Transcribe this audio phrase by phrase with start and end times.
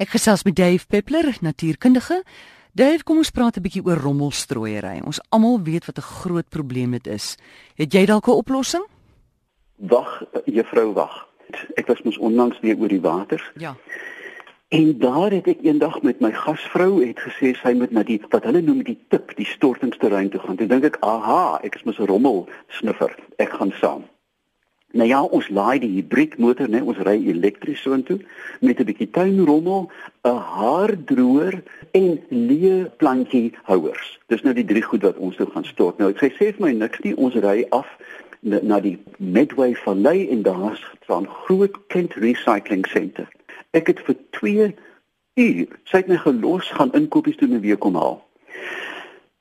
[0.00, 2.22] Ek gesels met Dave Peppler, natuurkundige.
[2.72, 5.00] Dave, kom ons praat 'n bietjie oor rommelstrooiery.
[5.04, 7.36] Ons almal weet wat 'n groot probleem dit is.
[7.74, 8.86] Het jy dalk 'n oplossing?
[9.76, 11.28] Wag, juffrou, wag.
[11.74, 13.52] Ek was mos onlangs weer oor die water.
[13.56, 13.76] Ja.
[14.68, 18.44] En daar het ek eendag met my gasvrou het gesê sy moet na die wat
[18.44, 20.56] hulle noem die tip, die stortingsterrein toe gaan.
[20.56, 23.14] Toe dink ek, "Aha, ek is mos 'n rommel sniffer.
[23.36, 24.04] Ek gaan saam."
[24.92, 28.18] Nou ja, ons laai die hibriedmotor, né, ons ry elektries so intoe
[28.60, 29.90] met 'n bietjie tuinrommel,
[30.26, 34.18] 'n haardroër en leë plantjie houers.
[34.26, 35.98] Dis nou die drie goed wat ons toe gaan stort.
[35.98, 37.86] Nou, sy sê vir my niks nie, ons ry af
[38.40, 43.28] na, na die Medway Vallei en daar's 'n groot Kent Recycling Centre.
[43.70, 44.74] Ek het vir 2
[45.34, 48.26] uur, sy het my gelos gaan inkopies doen en weer kom haal.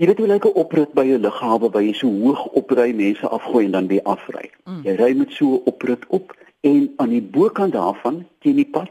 [0.00, 3.28] Jy weet hoe lyk 'n oprit by 'n lughawe waar jy so hoog opry, mense
[3.28, 4.50] afgooi en dan weer afry.
[4.64, 4.82] Mm.
[4.84, 8.90] Jy ry met so 'n oprit op en aan die bokant daarvan teen die pad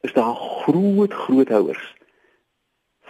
[0.00, 1.94] is daar groot groot houers.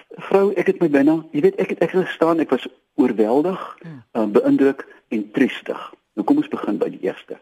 [0.09, 3.79] Vrou, ek het my binne, jy weet ek het ek het gestaan, ek was oorweldig,
[3.83, 4.03] mm.
[4.13, 5.95] uh, beïndruk en triestig.
[6.15, 7.41] Nou kom ons begin by die eerste.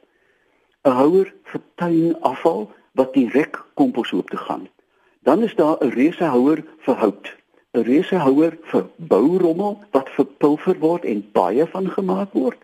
[0.85, 4.69] 'n Houer vir tuinafval wat direk kompos hoop te gaan.
[5.23, 7.37] Dan is daar 'n reuse houer vir hout
[7.73, 12.59] 'n reusehouer vir bourommel wat verpulver word en baie van gemaak word.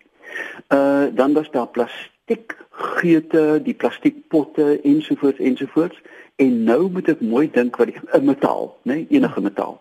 [0.67, 6.01] Uh dan was daar plastiek geute, die plastiekpotte ensovoorts ensovoorts
[6.35, 9.79] en nou moet ek mooi dink wat 'n metaal, né, nee, enige metaal.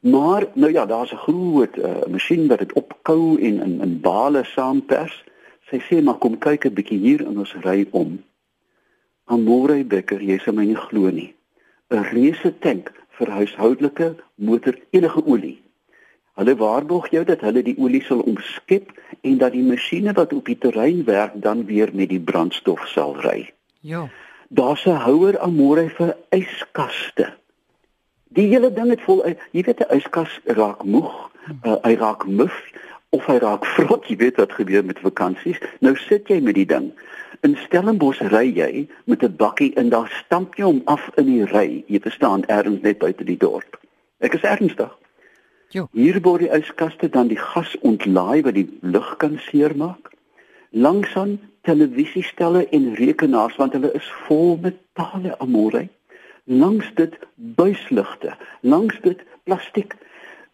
[0.00, 4.44] Maar nou ja, daar's 'n groot uh, masjien wat dit opkou en in in bale
[4.44, 5.24] saampers.
[5.70, 8.24] Sy sê maar kom kyk 'n bietjie hier en ons ry om.
[9.24, 11.34] Amore Becker, jy sê my nie glo nie.
[11.88, 15.58] 'n Reuse tank vir huishoudelike motor enige olie.
[16.40, 20.46] Hulle waarborg jou dat hulle die olie sal omskep en dat die masjiene wat op
[20.48, 23.50] die terrein werk dan weer met die brandstof sal ry.
[23.80, 24.08] Ja.
[24.48, 27.32] Daar's 'n houer aan môre vir yskaste.
[28.28, 31.30] Die hele ding het vol jy weet 'n yskas raak moeg,
[31.64, 32.54] uh, hy raak muf
[33.12, 35.60] of hy raak vrot, jy weet wat gebeur met vakansies.
[35.84, 36.90] Nou sit jy met die ding.
[37.44, 41.44] In Stellenbosch ry jy met 'n bakkie en daar stamp jy hom af in die
[41.44, 41.84] ry.
[41.86, 43.80] Jy verstaan, ergens net buite die dorp.
[44.20, 44.90] Ek is ernstig.
[45.68, 45.88] Jo.
[45.92, 50.12] Hier word die yskaste dan die gas ontlaai wat die lug kan seermaak.
[50.70, 55.88] Langsaan televisiestelle en rekenaars want hulle is vol metale amore.
[56.44, 59.94] Langs dit buisligte, langs dit plastiek.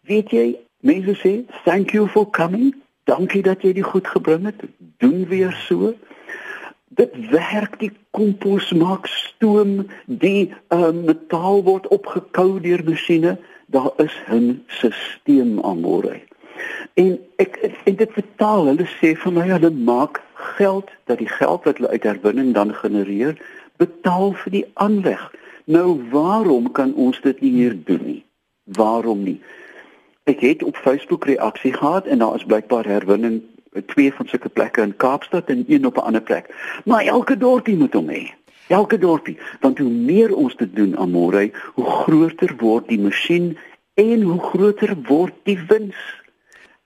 [0.01, 4.61] Weet jy, mense sê, "Thank you for coming." Dankie dat jy dit goed gebring het.
[4.97, 5.93] Doen weer so.
[6.87, 13.37] Dit werk die kompos maak stoom die uh, metaal word opgekou deur masjiene.
[13.65, 16.21] Daar is 'n stelsel aan môre
[16.93, 20.21] en ek en dit vertaal hulle sê vir my hulle maak
[20.57, 23.37] geld dat die geld wat hulle uit herwinning dan genereer
[23.79, 25.21] betaal vir die aanleg.
[25.65, 28.23] Nou waarom kan ons dit nie hier doen nie?
[28.79, 29.39] Waarom nie
[30.29, 33.41] ek het op Facebook reaksie gehad en daar is blykbaar herwinning
[33.85, 36.53] twee van sulke plekke in Kaapstad en een op 'n ander plek.
[36.85, 38.29] Maar elke dorpie moet hom hê.
[38.67, 43.57] Elke dorpie, want hoe meer ons dit doen aan môre, hoe groter word die masjien
[43.93, 45.97] en hoe groter word die wins.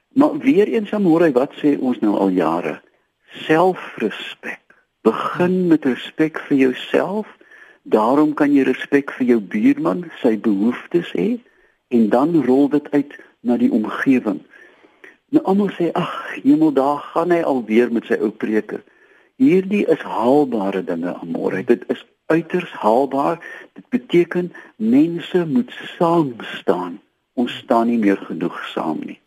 [0.08, 2.81] Maar weer eens aan môre, wat sê ons nou al jare?
[3.25, 4.62] Selfrespek.
[5.02, 7.28] Begin met respek vir jouself.
[7.81, 11.40] Daarom kan jy respek vir jou buurman, sy behoeftes hê
[11.94, 14.42] en dan rol dit uit na die omgewing.
[15.34, 18.84] Nou almal sê ag, hemel daar gaan hy alweer met sy ou preke.
[19.42, 21.64] Hierdie is haalbare dinge amore.
[21.66, 23.42] Dit is uiters haalbaar.
[23.74, 27.00] Dit beteken mense moet saam staan.
[27.34, 29.18] Ons staan nie meer genoeg saam nie.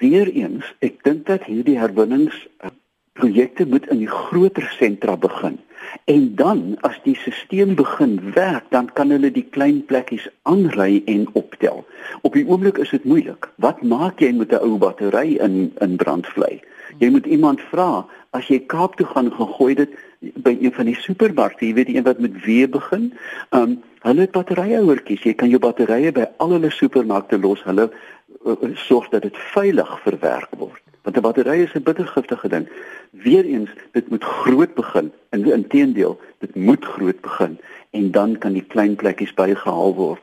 [0.00, 2.70] Weereens, ek dink dat hierdie herwinnings uh,
[3.18, 5.58] projekte moet in die groter sentra begin.
[6.04, 11.28] En dan as die stelsel begin werk, dan kan hulle die klein plekkies aanry en
[11.32, 11.84] optel.
[12.22, 13.48] Op die oomblik is dit moeilik.
[13.56, 16.60] Wat maak jy met 'n ou battery in in brandvlei?
[16.98, 19.90] Jy moet iemand vra as jy Kaap toe gaan gegooi dit
[20.34, 23.12] by een van die supermarkte, jy weet die een wat met W begin.
[23.50, 25.22] Um hulle het batterye hoortjies.
[25.22, 27.62] Jy kan jou batterye by al hulle supermarkte los.
[27.62, 27.90] Hulle
[28.44, 32.68] uh, sorg dat dit veilig verwerk word want 'n battery is 'n bittergiftige ding.
[33.10, 35.12] Weereens, dit moet groot begin.
[35.30, 37.58] In inteendeel, dit moet groot begin
[37.90, 40.22] en dan kan die klein plekkies bygehaal word.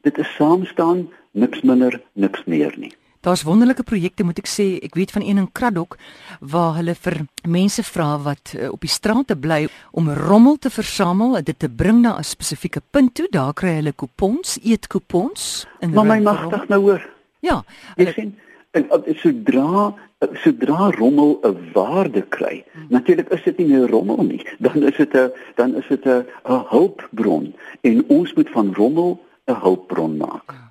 [0.00, 2.92] Dit is saam staan, niks minder, niks meer nie.
[3.20, 4.78] Daar's wonderlike projekte moet ek sê.
[4.80, 5.98] Ek weet van een in Kraddock
[6.40, 11.36] waar hulle vir mense vra wat uh, op die strate bly om rommel te versamel
[11.36, 13.28] en dit te bring na 'n spesifieke punt toe.
[13.30, 17.08] Daar kry hulle kupons, eetkupons in Maar my magtig nou hoor.
[17.40, 17.64] Ja,
[17.96, 18.38] hulle sien
[18.70, 18.86] En
[19.18, 19.94] sodra
[20.42, 24.46] sodra rommel 'n waarde kry, natuurlik is dit nie meer rommel nie.
[24.64, 29.54] Dan is dit 'n dan is dit 'n hulpbron en ons moet van rommel 'n
[29.54, 30.50] hulpbron maak.
[30.52, 30.70] Ja.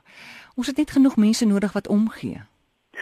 [0.55, 2.41] Ons het net genoeg mense nodig wat omgee.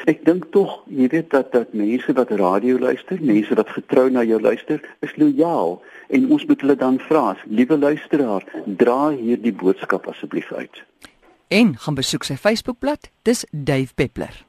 [0.05, 4.23] Ek dink tog, jy weet dat dat mense wat radio luister, mense wat getrou na
[4.23, 10.07] jou luister, is lojaal en ons moet hulle dan vra, liewe luisteraar, dra hierdie boodskap
[10.07, 10.83] asseblief uit.
[11.47, 14.46] En gaan besoek sy Facebookblad, dis Dave Peppler.